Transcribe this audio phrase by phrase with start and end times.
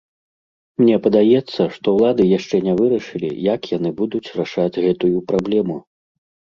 [0.81, 5.83] Мне падаецца, што ўлады яшчэ не вырашылі, як яны будуць рашаць гэтую праблему.